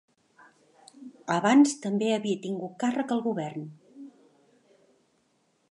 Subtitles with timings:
[1.33, 3.69] Abans també havia tingut càrrec al govern.